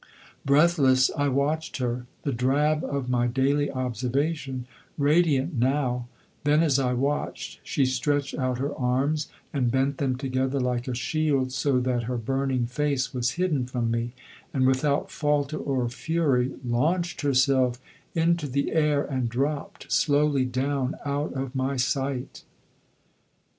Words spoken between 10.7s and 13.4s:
a shield so that her burning face was